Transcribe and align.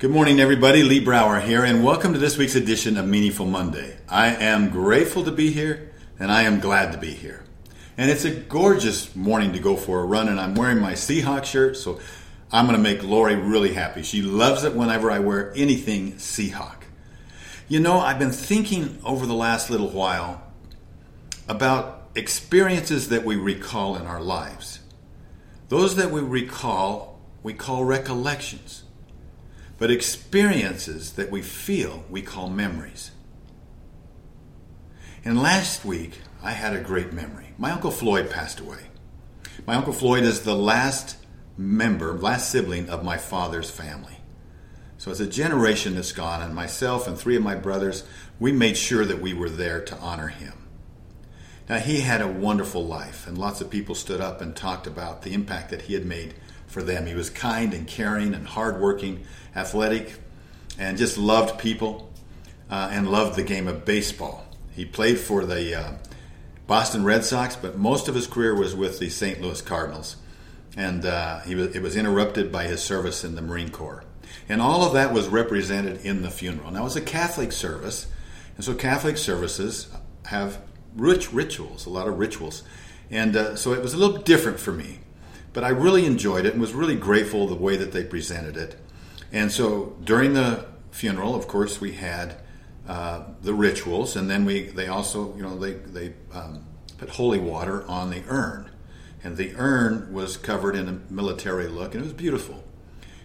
Good 0.00 0.10
morning, 0.10 0.40
everybody. 0.40 0.82
Lee 0.82 1.00
Brower 1.00 1.40
here, 1.40 1.62
and 1.62 1.84
welcome 1.84 2.14
to 2.14 2.18
this 2.18 2.38
week's 2.38 2.54
edition 2.54 2.96
of 2.96 3.06
Meaningful 3.06 3.44
Monday. 3.44 3.98
I 4.08 4.28
am 4.28 4.70
grateful 4.70 5.24
to 5.24 5.30
be 5.30 5.50
here, 5.50 5.92
and 6.18 6.32
I 6.32 6.44
am 6.44 6.58
glad 6.58 6.92
to 6.92 6.98
be 6.98 7.10
here. 7.10 7.44
And 7.98 8.10
it's 8.10 8.24
a 8.24 8.30
gorgeous 8.30 9.14
morning 9.14 9.52
to 9.52 9.58
go 9.58 9.76
for 9.76 10.00
a 10.00 10.06
run, 10.06 10.28
and 10.28 10.40
I'm 10.40 10.54
wearing 10.54 10.80
my 10.80 10.94
Seahawk 10.94 11.44
shirt, 11.44 11.76
so 11.76 12.00
I'm 12.50 12.64
going 12.64 12.78
to 12.78 12.82
make 12.82 13.02
Lori 13.02 13.34
really 13.34 13.74
happy. 13.74 14.02
She 14.02 14.22
loves 14.22 14.64
it 14.64 14.74
whenever 14.74 15.10
I 15.10 15.18
wear 15.18 15.52
anything 15.54 16.14
Seahawk. 16.14 16.84
You 17.68 17.80
know, 17.80 18.00
I've 18.00 18.18
been 18.18 18.32
thinking 18.32 18.98
over 19.04 19.26
the 19.26 19.34
last 19.34 19.68
little 19.68 19.90
while 19.90 20.42
about 21.46 22.08
experiences 22.14 23.10
that 23.10 23.26
we 23.26 23.36
recall 23.36 23.96
in 23.96 24.06
our 24.06 24.22
lives. 24.22 24.80
Those 25.68 25.96
that 25.96 26.10
we 26.10 26.22
recall, 26.22 27.20
we 27.42 27.52
call 27.52 27.84
recollections. 27.84 28.84
But 29.80 29.90
experiences 29.90 31.14
that 31.14 31.30
we 31.30 31.40
feel, 31.40 32.04
we 32.10 32.20
call 32.20 32.50
memories. 32.50 33.12
And 35.24 35.40
last 35.40 35.86
week, 35.86 36.18
I 36.42 36.52
had 36.52 36.76
a 36.76 36.80
great 36.80 37.14
memory. 37.14 37.54
My 37.56 37.70
Uncle 37.70 37.90
Floyd 37.90 38.30
passed 38.30 38.60
away. 38.60 38.88
My 39.66 39.76
Uncle 39.76 39.94
Floyd 39.94 40.22
is 40.22 40.42
the 40.42 40.54
last 40.54 41.16
member, 41.56 42.12
last 42.12 42.50
sibling 42.50 42.90
of 42.90 43.02
my 43.02 43.16
father's 43.16 43.70
family. 43.70 44.18
So 44.98 45.10
it's 45.10 45.20
a 45.20 45.26
generation 45.26 45.94
that's 45.94 46.12
gone, 46.12 46.42
and 46.42 46.54
myself 46.54 47.08
and 47.08 47.18
three 47.18 47.36
of 47.36 47.42
my 47.42 47.54
brothers, 47.54 48.04
we 48.38 48.52
made 48.52 48.76
sure 48.76 49.06
that 49.06 49.22
we 49.22 49.32
were 49.32 49.48
there 49.48 49.82
to 49.82 49.96
honor 49.96 50.28
him. 50.28 50.68
Now, 51.70 51.78
he 51.78 52.00
had 52.00 52.20
a 52.20 52.28
wonderful 52.28 52.84
life, 52.84 53.26
and 53.26 53.38
lots 53.38 53.62
of 53.62 53.70
people 53.70 53.94
stood 53.94 54.20
up 54.20 54.42
and 54.42 54.54
talked 54.54 54.86
about 54.86 55.22
the 55.22 55.32
impact 55.32 55.70
that 55.70 55.82
he 55.82 55.94
had 55.94 56.04
made 56.04 56.34
for 56.70 56.82
them. 56.82 57.06
He 57.06 57.14
was 57.14 57.28
kind 57.28 57.74
and 57.74 57.86
caring 57.86 58.32
and 58.34 58.46
hardworking, 58.46 59.24
athletic, 59.54 60.14
and 60.78 60.96
just 60.96 61.18
loved 61.18 61.58
people 61.58 62.10
uh, 62.70 62.88
and 62.92 63.10
loved 63.10 63.36
the 63.36 63.42
game 63.42 63.68
of 63.68 63.84
baseball. 63.84 64.46
He 64.72 64.84
played 64.84 65.18
for 65.18 65.44
the 65.44 65.74
uh, 65.74 65.92
Boston 66.66 67.04
Red 67.04 67.24
Sox, 67.24 67.56
but 67.56 67.76
most 67.76 68.08
of 68.08 68.14
his 68.14 68.26
career 68.26 68.54
was 68.54 68.74
with 68.74 68.98
the 69.00 69.10
St. 69.10 69.40
Louis 69.40 69.60
Cardinals. 69.60 70.16
And 70.76 71.04
uh, 71.04 71.40
he 71.40 71.56
was, 71.56 71.74
it 71.74 71.82
was 71.82 71.96
interrupted 71.96 72.52
by 72.52 72.64
his 72.64 72.80
service 72.80 73.24
in 73.24 73.34
the 73.34 73.42
Marine 73.42 73.70
Corps. 73.70 74.04
And 74.48 74.62
all 74.62 74.84
of 74.84 74.92
that 74.92 75.12
was 75.12 75.28
represented 75.28 76.04
in 76.04 76.22
the 76.22 76.30
funeral. 76.30 76.70
Now, 76.70 76.82
it 76.82 76.84
was 76.84 76.96
a 76.96 77.00
Catholic 77.00 77.50
service, 77.50 78.06
and 78.56 78.64
so 78.64 78.74
Catholic 78.74 79.16
services 79.16 79.88
have 80.26 80.60
rich 80.96 81.32
rituals, 81.32 81.86
a 81.86 81.90
lot 81.90 82.06
of 82.06 82.18
rituals. 82.18 82.62
And 83.10 83.36
uh, 83.36 83.56
so 83.56 83.72
it 83.72 83.82
was 83.82 83.94
a 83.94 83.96
little 83.96 84.18
different 84.18 84.60
for 84.60 84.72
me. 84.72 85.00
But 85.52 85.64
I 85.64 85.70
really 85.70 86.06
enjoyed 86.06 86.46
it 86.46 86.52
and 86.52 86.60
was 86.60 86.72
really 86.72 86.96
grateful 86.96 87.46
the 87.46 87.54
way 87.54 87.76
that 87.76 87.92
they 87.92 88.04
presented 88.04 88.56
it. 88.56 88.76
And 89.32 89.50
so 89.50 89.96
during 90.04 90.34
the 90.34 90.66
funeral, 90.90 91.34
of 91.34 91.48
course, 91.48 91.80
we 91.80 91.92
had 91.92 92.36
uh, 92.88 93.24
the 93.42 93.54
rituals, 93.54 94.16
and 94.16 94.28
then 94.28 94.44
we 94.44 94.62
they 94.62 94.88
also 94.88 95.34
you 95.36 95.42
know 95.42 95.56
they 95.56 95.72
they 95.72 96.14
um, 96.32 96.64
put 96.98 97.10
holy 97.10 97.38
water 97.38 97.86
on 97.88 98.10
the 98.10 98.22
urn, 98.28 98.70
and 99.22 99.36
the 99.36 99.54
urn 99.56 100.12
was 100.12 100.36
covered 100.36 100.74
in 100.74 100.88
a 100.88 101.12
military 101.12 101.68
look, 101.68 101.94
and 101.94 102.02
it 102.02 102.06
was 102.06 102.12
beautiful. 102.12 102.64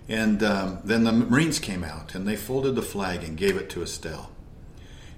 And 0.08 0.44
um, 0.44 0.80
then 0.84 1.03
the 1.03 1.12
Marines 1.12 1.59
came 1.59 1.84
out 1.84 2.14
and 2.14 2.28
they 2.28 2.36
folded 2.36 2.76
the 2.76 2.81
flag 2.81 3.23
and 3.23 3.36
gave 3.36 3.58
it 3.58 3.70
to 3.72 3.81
Estelle. 3.81 4.30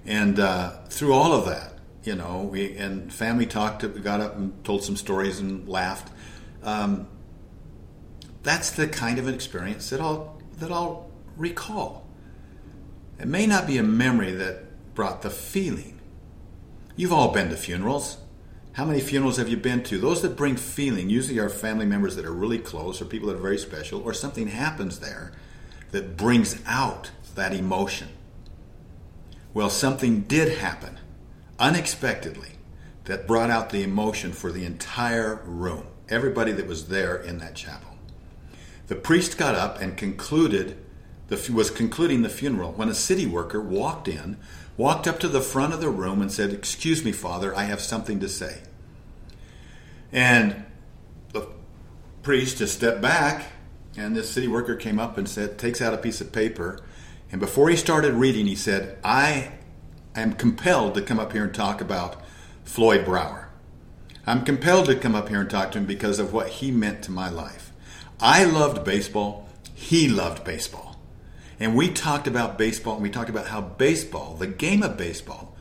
And 0.06 0.40
uh, 0.40 0.78
through 0.88 1.12
all 1.12 1.32
of 1.32 1.44
that, 1.44 1.74
you 2.04 2.14
know, 2.14 2.48
we 2.50 2.74
and 2.76 3.12
family 3.12 3.44
talked, 3.44 3.82
got 4.02 4.20
up 4.20 4.36
and 4.36 4.64
told 4.64 4.82
some 4.82 4.96
stories 4.96 5.40
and 5.40 5.68
laughed. 5.68 6.10
Um, 6.62 7.08
that's 8.42 8.70
the 8.70 8.86
kind 8.86 9.18
of 9.18 9.26
an 9.28 9.34
experience 9.34 9.90
that 9.90 10.00
I'll 10.00 10.40
that 10.58 10.72
I'll 10.72 11.10
recall. 11.36 12.06
It 13.18 13.26
may 13.26 13.46
not 13.46 13.66
be 13.66 13.78
a 13.78 13.82
memory 13.82 14.32
that 14.32 14.94
brought 14.94 15.22
the 15.22 15.30
feeling. 15.30 16.00
You've 16.96 17.12
all 17.12 17.32
been 17.32 17.50
to 17.50 17.56
funerals. 17.56 18.18
How 18.72 18.84
many 18.84 19.00
funerals 19.00 19.38
have 19.38 19.48
you 19.48 19.56
been 19.56 19.82
to? 19.84 19.98
Those 19.98 20.22
that 20.22 20.36
bring 20.36 20.56
feeling 20.56 21.10
usually 21.10 21.38
are 21.38 21.48
family 21.48 21.86
members 21.86 22.16
that 22.16 22.24
are 22.24 22.32
really 22.32 22.58
close 22.58 23.02
or 23.02 23.04
people 23.04 23.28
that 23.28 23.36
are 23.36 23.42
very 23.42 23.58
special, 23.58 24.00
or 24.02 24.12
something 24.12 24.48
happens 24.48 25.00
there 25.00 25.32
that 25.90 26.16
brings 26.16 26.60
out 26.66 27.10
that 27.34 27.52
emotion. 27.52 28.08
Well, 29.52 29.70
something 29.70 30.22
did 30.22 30.58
happen 30.58 30.98
unexpectedly 31.58 32.50
that 33.04 33.26
brought 33.26 33.50
out 33.50 33.70
the 33.70 33.82
emotion 33.82 34.32
for 34.32 34.52
the 34.52 34.64
entire 34.64 35.36
room 35.44 35.86
everybody 36.08 36.52
that 36.52 36.66
was 36.66 36.88
there 36.88 37.16
in 37.16 37.38
that 37.38 37.54
chapel. 37.54 37.96
The 38.86 38.96
priest 38.96 39.36
got 39.36 39.54
up 39.54 39.80
and 39.80 39.96
concluded 39.96 40.78
the, 41.28 41.52
was 41.52 41.70
concluding 41.70 42.22
the 42.22 42.28
funeral 42.30 42.72
when 42.72 42.88
a 42.88 42.94
city 42.94 43.26
worker 43.26 43.60
walked 43.60 44.08
in, 44.08 44.38
walked 44.76 45.06
up 45.06 45.20
to 45.20 45.28
the 45.28 45.42
front 45.42 45.74
of 45.74 45.80
the 45.80 45.90
room 45.90 46.22
and 46.22 46.32
said, 46.32 46.52
"Excuse 46.52 47.04
me, 47.04 47.12
Father, 47.12 47.54
I 47.54 47.64
have 47.64 47.80
something 47.80 48.18
to 48.20 48.28
say." 48.28 48.62
And 50.10 50.64
the 51.34 51.48
priest 52.22 52.58
just 52.58 52.76
stepped 52.76 53.02
back, 53.02 53.52
and 53.96 54.16
this 54.16 54.30
city 54.30 54.48
worker 54.48 54.74
came 54.74 54.98
up 54.98 55.18
and 55.18 55.28
said, 55.28 55.58
takes 55.58 55.82
out 55.82 55.92
a 55.92 55.98
piece 55.98 56.22
of 56.22 56.32
paper, 56.32 56.80
and 57.30 57.40
before 57.40 57.68
he 57.68 57.76
started 57.76 58.14
reading, 58.14 58.46
he 58.46 58.56
said, 58.56 58.96
"I 59.04 59.52
am 60.14 60.32
compelled 60.32 60.94
to 60.94 61.02
come 61.02 61.18
up 61.18 61.32
here 61.32 61.44
and 61.44 61.54
talk 61.54 61.82
about 61.82 62.22
Floyd 62.64 63.04
Brower." 63.04 63.47
I'm 64.28 64.44
compelled 64.44 64.86
to 64.86 64.94
come 64.94 65.14
up 65.14 65.30
here 65.30 65.40
and 65.40 65.48
talk 65.48 65.72
to 65.72 65.78
him 65.78 65.86
because 65.86 66.18
of 66.18 66.34
what 66.34 66.48
he 66.48 66.70
meant 66.70 67.02
to 67.04 67.10
my 67.10 67.30
life. 67.30 67.72
I 68.20 68.44
loved 68.44 68.84
baseball. 68.84 69.48
He 69.74 70.06
loved 70.06 70.44
baseball. 70.44 71.00
And 71.58 71.74
we 71.74 71.88
talked 71.90 72.26
about 72.26 72.58
baseball 72.58 72.94
and 72.94 73.02
we 73.02 73.08
talked 73.08 73.30
about 73.30 73.46
how 73.46 73.62
baseball, 73.62 74.34
the 74.34 74.46
game 74.46 74.82
of 74.82 74.98
baseball, 74.98 75.56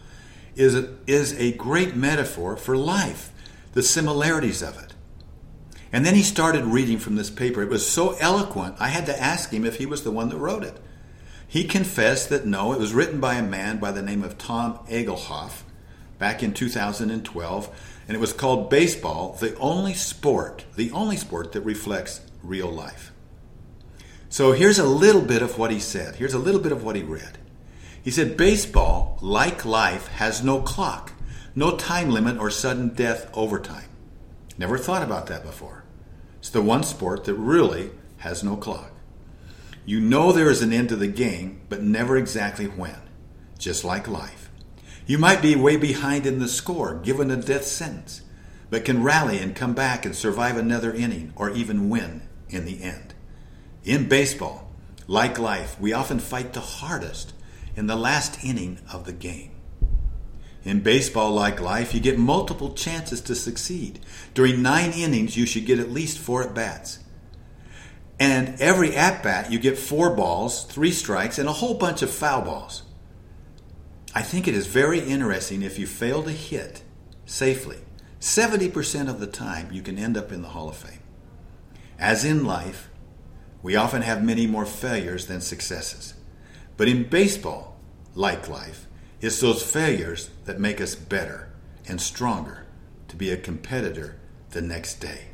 is 0.58 0.76
a, 0.76 0.94
is 1.08 1.32
a 1.40 1.54
great 1.54 1.96
metaphor 1.96 2.58
for 2.58 2.76
life, 2.76 3.32
the 3.72 3.82
similarities 3.82 4.62
of 4.62 4.78
it. 4.78 4.94
And 5.94 6.06
then 6.06 6.16
he 6.16 6.22
started 6.22 6.66
reading 6.66 7.00
from 7.00 7.16
this 7.16 7.30
paper. 7.30 7.62
It 7.62 7.70
was 7.70 7.88
so 7.90 8.18
eloquent, 8.20 8.76
I 8.80 8.90
had 8.90 9.06
to 9.06 9.18
ask 9.18 9.52
him 9.52 9.64
if 9.64 9.78
he 9.78 9.86
was 9.86 10.04
the 10.04 10.12
one 10.12 10.28
that 10.28 10.38
wrote 10.38 10.66
it. 10.66 10.78
He 11.48 11.64
confessed 11.64 12.28
that 12.30 12.46
no, 12.46 12.74
it 12.74 12.80
was 12.80 12.94
written 12.94 13.22
by 13.22 13.36
a 13.36 13.44
man 13.44 13.78
by 13.78 13.94
the 13.94 14.02
name 14.02 14.26
of 14.26 14.38
Tom 14.38 14.80
Egelhoff 14.90 15.64
back 16.20 16.44
in 16.44 16.54
2012 16.54 17.94
and 18.08 18.16
it 18.16 18.20
was 18.20 18.34
called 18.34 18.70
Baseball, 18.70 19.34
the 19.40 19.56
only 19.58 19.94
sport, 19.94 20.66
the 20.76 20.92
only 20.92 21.18
sport 21.18 21.52
that 21.52 21.62
reflects 21.62 22.22
real 22.42 22.72
life. 22.72 23.12
So 24.30 24.54
here's 24.54 24.80
a 24.80 24.86
little 24.86 25.22
bit 25.22 25.42
of 25.42 25.58
what 25.58 25.72
he 25.72 25.80
said. 25.80 26.16
Here's 26.16 26.34
a 26.34 26.40
little 26.40 26.62
bit 26.62 26.72
of 26.72 26.84
what 26.84 26.96
he 26.96 27.04
read. 27.04 27.38
He 28.02 28.12
said, 28.12 28.38
Baseball, 28.38 29.18
like 29.22 29.66
life, 29.66 30.08
has 30.08 30.44
no 30.44 30.62
clock, 30.62 31.14
no 31.56 31.76
time 31.76 32.10
limit 32.10 32.38
or 32.38 32.50
sudden 32.50 32.90
death 32.90 33.30
overtime. 33.34 33.90
Never 34.58 34.78
thought 34.78 35.04
about 35.04 35.28
that 35.28 35.44
before. 35.44 35.84
It's 36.40 36.50
the 36.50 36.62
one 36.62 36.84
sport 36.84 37.26
that 37.26 37.34
really 37.34 37.92
has 38.18 38.44
no 38.44 38.56
clock. 38.56 38.92
You 39.86 40.00
know 40.00 40.32
there 40.32 40.50
is 40.50 40.62
an 40.62 40.74
end 40.74 40.90
to 40.90 40.96
the 40.96 41.08
game, 41.08 41.62
but 41.70 41.82
never 41.82 42.18
exactly 42.18 42.66
when, 42.66 43.00
just 43.58 43.84
like 43.84 44.08
life. 44.08 44.47
You 45.08 45.18
might 45.18 45.42
be 45.42 45.56
way 45.56 45.78
behind 45.78 46.26
in 46.26 46.40
the 46.40 46.50
score, 46.50 46.96
given 46.96 47.32
a 47.32 47.38
death 47.38 47.64
sentence, 47.64 48.24
but 48.70 48.84
can 48.84 49.04
rally 49.04 49.40
and 49.40 49.56
come 49.56 49.74
back 49.74 50.06
and 50.06 50.14
survive 50.14 50.58
another 50.58 50.94
inning 50.94 51.32
or 51.38 51.50
even 51.50 51.90
win 51.90 52.24
in 52.50 52.66
the 52.66 52.84
end. 52.84 53.14
In 53.86 54.10
baseball, 54.10 54.70
like 55.08 55.40
life, 55.40 55.80
we 55.80 55.94
often 55.94 56.20
fight 56.20 56.52
the 56.52 56.60
hardest 56.60 57.34
in 57.78 57.88
the 57.88 57.96
last 57.96 58.44
inning 58.44 58.80
of 58.92 59.06
the 59.06 59.14
game. 59.14 59.52
In 60.66 60.82
baseball, 60.82 61.32
like 61.32 61.62
life, 61.62 61.94
you 61.94 62.02
get 62.02 62.20
multiple 62.20 62.74
chances 62.74 63.22
to 63.22 63.36
succeed. 63.36 64.02
During 64.34 64.62
nine 64.62 64.92
innings, 64.92 65.38
you 65.38 65.46
should 65.46 65.66
get 65.66 65.80
at 65.80 65.90
least 65.90 66.20
four 66.20 66.44
at 66.44 66.54
bats. 66.54 67.00
And 68.20 68.60
every 68.60 68.94
at 68.94 69.24
bat, 69.24 69.54
you 69.54 69.60
get 69.60 69.78
four 69.78 70.14
balls, 70.14 70.66
three 70.66 70.92
strikes, 70.92 71.40
and 71.40 71.48
a 71.48 71.54
whole 71.54 71.76
bunch 71.76 72.02
of 72.02 72.10
foul 72.10 72.42
balls. 72.42 72.84
I 74.14 74.22
think 74.22 74.48
it 74.48 74.56
is 74.56 74.68
very 74.68 75.00
interesting 75.00 75.62
if 75.62 75.78
you 75.78 75.88
fail 75.88 76.24
to 76.24 76.32
hit 76.32 76.82
safely. 77.26 77.78
70% 78.20 79.10
of 79.10 79.20
the 79.20 79.28
time, 79.28 79.72
you 79.72 79.82
can 79.82 80.00
end 80.00 80.18
up 80.18 80.32
in 80.32 80.42
the 80.42 80.50
Hall 80.50 80.70
of 80.70 80.76
Fame. 80.76 81.00
As 82.00 82.26
in 82.26 82.46
life, 82.46 82.90
we 83.62 83.76
often 83.76 84.02
have 84.02 84.24
many 84.24 84.48
more 84.48 84.66
failures 84.66 85.28
than 85.28 85.42
successes. 85.42 86.14
But 86.78 86.88
in 86.88 87.10
baseball, 87.10 87.78
like 88.16 88.48
life, 88.48 88.88
it's 89.20 89.42
those 89.42 89.64
failures 89.64 90.30
that 90.46 90.60
make 90.60 90.80
us 90.80 90.96
better 90.96 91.50
and 91.88 92.02
stronger 92.02 92.66
to 93.08 93.16
be 93.16 93.32
a 93.32 93.38
competitor 93.38 94.18
the 94.52 94.62
next 94.62 94.96
day. 94.96 95.26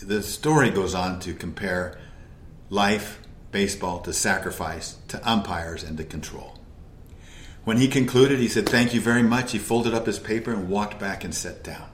The 0.00 0.22
story 0.22 0.70
goes 0.70 0.94
on 0.94 1.20
to 1.20 1.34
compare 1.34 1.98
life, 2.70 3.20
baseball, 3.50 4.00
to 4.00 4.12
sacrifice, 4.12 4.96
to 5.08 5.28
umpires, 5.28 5.82
and 5.82 5.96
to 5.98 6.04
control. 6.04 6.57
When 7.68 7.76
he 7.76 7.88
concluded, 7.88 8.38
he 8.38 8.48
said, 8.48 8.66
Thank 8.66 8.94
you 8.94 9.00
very 9.02 9.22
much. 9.22 9.52
He 9.52 9.58
folded 9.58 9.92
up 9.92 10.06
his 10.06 10.18
paper 10.18 10.50
and 10.50 10.70
walked 10.70 10.98
back 10.98 11.22
and 11.22 11.34
sat 11.34 11.62
down. 11.62 11.90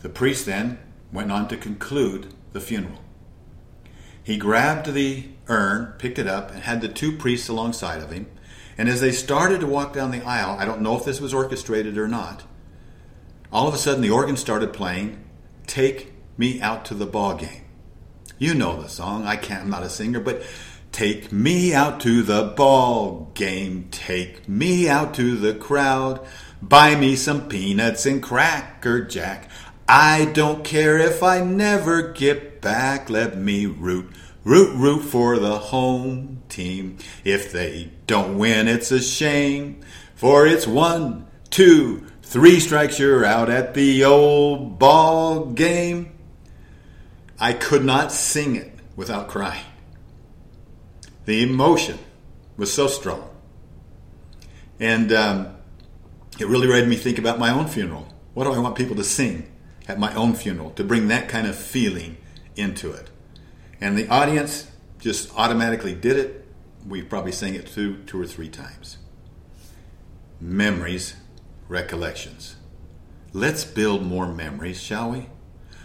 The 0.00 0.08
priest 0.08 0.46
then 0.46 0.78
went 1.12 1.30
on 1.30 1.48
to 1.48 1.56
conclude 1.58 2.32
the 2.54 2.60
funeral. 2.62 3.04
He 4.24 4.38
grabbed 4.38 4.94
the 4.94 5.28
urn, 5.48 5.92
picked 5.98 6.18
it 6.18 6.26
up, 6.26 6.50
and 6.50 6.62
had 6.62 6.80
the 6.80 6.88
two 6.88 7.14
priests 7.14 7.50
alongside 7.50 8.00
of 8.00 8.10
him. 8.10 8.26
And 8.78 8.88
as 8.88 9.02
they 9.02 9.12
started 9.12 9.60
to 9.60 9.66
walk 9.66 9.92
down 9.92 10.12
the 10.12 10.24
aisle, 10.24 10.56
I 10.58 10.64
don't 10.64 10.80
know 10.80 10.96
if 10.96 11.04
this 11.04 11.20
was 11.20 11.34
orchestrated 11.34 11.98
or 11.98 12.08
not, 12.08 12.44
all 13.52 13.68
of 13.68 13.74
a 13.74 13.78
sudden 13.78 14.00
the 14.00 14.08
organ 14.08 14.38
started 14.38 14.72
playing, 14.72 15.22
Take 15.66 16.14
Me 16.38 16.58
Out 16.62 16.86
to 16.86 16.94
the 16.94 17.04
Ball 17.04 17.34
Game. 17.34 17.66
You 18.38 18.54
know 18.54 18.80
the 18.80 18.88
song. 18.88 19.26
I 19.26 19.36
can't, 19.36 19.64
I'm 19.64 19.70
not 19.70 19.82
a 19.82 19.90
singer, 19.90 20.20
but 20.20 20.42
take 20.92 21.32
me 21.32 21.74
out 21.74 22.00
to 22.00 22.22
the 22.22 22.52
ball 22.56 23.30
game. 23.34 23.88
Take 23.90 24.48
me 24.48 24.88
out 24.88 25.14
to 25.14 25.36
the 25.36 25.54
crowd. 25.54 26.26
Buy 26.60 26.96
me 26.96 27.16
some 27.16 27.48
peanuts 27.48 28.04
and 28.06 28.22
cracker 28.22 29.04
jack. 29.04 29.48
I 29.88 30.26
don't 30.26 30.64
care 30.64 30.98
if 30.98 31.22
I 31.22 31.40
never 31.40 32.12
get 32.12 32.60
back. 32.60 33.08
Let 33.08 33.38
me 33.38 33.66
root, 33.66 34.12
root, 34.44 34.76
root 34.76 35.00
for 35.00 35.38
the 35.38 35.58
home 35.58 36.42
team. 36.48 36.98
If 37.24 37.52
they 37.52 37.92
don't 38.06 38.36
win, 38.36 38.68
it's 38.68 38.90
a 38.90 39.00
shame. 39.00 39.80
For 40.14 40.46
it's 40.46 40.66
one, 40.66 41.26
two, 41.48 42.06
three 42.22 42.60
strikes, 42.60 42.98
you're 42.98 43.24
out 43.24 43.48
at 43.48 43.74
the 43.74 44.04
old 44.04 44.78
ball 44.78 45.46
game. 45.46 46.12
I 47.40 47.52
could 47.52 47.84
not 47.84 48.10
sing 48.12 48.56
it 48.56 48.72
without 48.96 49.28
crying. 49.28 49.64
The 51.28 51.42
emotion 51.42 51.98
was 52.56 52.72
so 52.72 52.86
strong. 52.86 53.28
And 54.80 55.12
um, 55.12 55.56
it 56.40 56.46
really 56.46 56.66
made 56.66 56.88
me 56.88 56.96
think 56.96 57.18
about 57.18 57.38
my 57.38 57.50
own 57.50 57.66
funeral. 57.66 58.08
What 58.32 58.44
do 58.44 58.52
I 58.54 58.58
want 58.58 58.76
people 58.76 58.96
to 58.96 59.04
sing 59.04 59.46
at 59.86 59.98
my 59.98 60.14
own 60.14 60.32
funeral 60.32 60.70
to 60.70 60.84
bring 60.84 61.08
that 61.08 61.28
kind 61.28 61.46
of 61.46 61.54
feeling 61.54 62.16
into 62.56 62.92
it? 62.92 63.10
And 63.78 63.98
the 63.98 64.08
audience 64.08 64.70
just 65.00 65.30
automatically 65.36 65.94
did 65.94 66.16
it. 66.16 66.48
We 66.86 67.02
probably 67.02 67.32
sang 67.32 67.54
it 67.54 67.66
two, 67.66 67.98
two 68.04 68.18
or 68.18 68.26
three 68.26 68.48
times. 68.48 68.96
Memories, 70.40 71.14
recollections. 71.68 72.56
Let's 73.34 73.66
build 73.66 74.02
more 74.02 74.32
memories, 74.32 74.80
shall 74.80 75.10
we? 75.10 75.26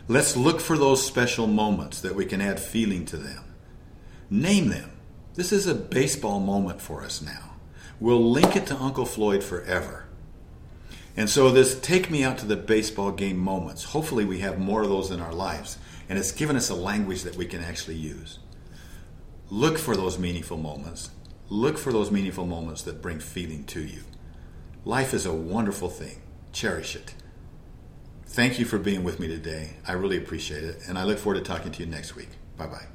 Let's 0.08 0.38
look 0.38 0.62
for 0.62 0.78
those 0.78 1.06
special 1.06 1.48
moments 1.48 2.00
that 2.00 2.16
we 2.16 2.26
can 2.26 2.40
add 2.40 2.62
feeling 2.62 3.04
to 3.08 3.18
them. 3.18 3.44
Name 4.30 4.70
them. 4.70 4.93
This 5.36 5.52
is 5.52 5.66
a 5.66 5.74
baseball 5.74 6.40
moment 6.40 6.80
for 6.80 7.04
us 7.04 7.22
now. 7.22 7.56
We'll 8.00 8.24
link 8.24 8.56
it 8.56 8.68
to 8.68 8.76
Uncle 8.76 9.06
Floyd 9.06 9.44
forever. 9.44 10.06
And 11.16 11.30
so, 11.30 11.50
this 11.50 11.80
take 11.80 12.10
me 12.10 12.24
out 12.24 12.38
to 12.40 12.46
the 12.46 12.56
baseball 12.56 13.12
game 13.12 13.38
moments, 13.38 13.84
hopefully, 13.84 14.26
we 14.26 14.40
have 14.40 14.60
more 14.60 14.84
of 14.84 14.90
those 14.90 15.12
in 15.12 15.20
our 15.20 15.34
lives. 15.34 15.78
And 16.10 16.20
it's 16.20 16.32
given 16.32 16.56
us 16.56 16.70
a 16.70 16.76
language 16.76 17.24
that 17.24 17.36
we 17.36 17.46
can 17.46 17.64
actually 17.64 17.96
use. 17.96 18.40
Look 19.50 19.78
for 19.78 19.96
those 19.96 20.20
meaningful 20.20 20.58
moments. 20.58 21.12
Look 21.50 21.78
for 21.78 21.94
those 21.94 22.12
meaningful 22.12 22.46
moments 22.46 22.82
that 22.84 23.02
bring 23.02 23.20
feeling 23.20 23.64
to 23.66 23.82
you. 23.82 24.04
Life 24.86 25.14
is 25.14 25.26
a 25.26 25.34
wonderful 25.34 25.90
thing. 25.90 26.22
Cherish 26.52 26.96
it. 26.96 27.14
Thank 28.26 28.60
you 28.60 28.66
for 28.66 28.80
being 28.80 29.04
with 29.04 29.20
me 29.20 29.28
today. 29.28 29.78
I 29.88 29.94
really 29.94 30.18
appreciate 30.18 30.64
it. 30.64 30.82
And 30.88 30.98
I 30.98 31.04
look 31.04 31.20
forward 31.20 31.40
to 31.40 31.46
talking 31.46 31.72
to 31.72 31.84
you 31.84 31.90
next 31.90 32.16
week. 32.16 32.30
Bye 32.58 32.68
bye. 32.68 32.93